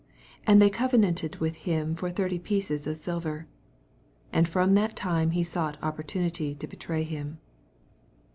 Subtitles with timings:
[0.47, 3.45] And thej covenanterl witb him for thirty pieces of silver.
[4.29, 7.37] 16 And from that time he sought opportnnity to betray him.